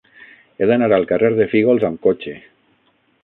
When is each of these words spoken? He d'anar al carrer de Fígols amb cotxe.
He 0.61 0.67
d'anar 0.71 0.87
al 0.97 1.05
carrer 1.11 1.29
de 1.39 1.47
Fígols 1.53 1.87
amb 1.91 2.01
cotxe. 2.09 2.35